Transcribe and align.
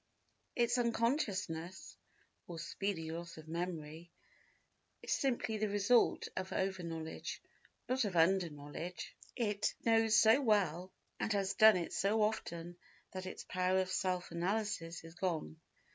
Its 0.55 0.79
unconsciousness 0.79 1.95
(or 2.47 2.57
speedy 2.57 3.11
loss 3.11 3.37
of 3.37 3.47
memory) 3.47 4.09
is 5.03 5.11
simply 5.13 5.59
the 5.59 5.69
result 5.69 6.27
of 6.35 6.51
over 6.51 6.81
knowledge, 6.81 7.39
not 7.87 8.03
of 8.03 8.15
under 8.15 8.49
knowledge. 8.49 9.15
It 9.35 9.75
knows 9.85 10.17
so 10.17 10.41
well 10.41 10.91
and 11.19 11.31
has 11.33 11.53
done 11.53 11.77
it 11.77 11.93
so 11.93 12.23
often 12.23 12.77
that 13.11 13.27
its 13.27 13.43
power 13.43 13.77
of 13.77 13.91
self 13.91 14.31
analysis 14.31 15.03
is 15.03 15.13
gone. 15.13 15.59